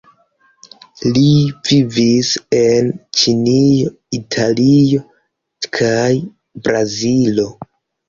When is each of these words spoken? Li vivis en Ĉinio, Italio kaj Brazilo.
Li 1.17 1.25
vivis 1.97 2.31
en 2.61 2.91
Ĉinio, 3.21 3.95
Italio 4.21 5.07
kaj 5.81 6.11
Brazilo. 6.69 7.51